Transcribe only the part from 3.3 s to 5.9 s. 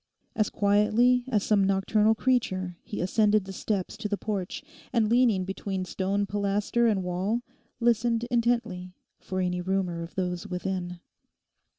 the steps to the porch, and leaning between